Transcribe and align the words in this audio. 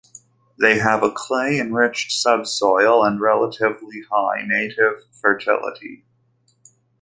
They 0.59 0.79
have 0.79 1.03
a 1.03 1.11
clay-enriched 1.11 2.11
subsoil 2.11 3.03
and 3.03 3.21
relatively 3.21 4.01
high 4.11 4.41
native 4.47 5.03
fertility. 5.11 6.05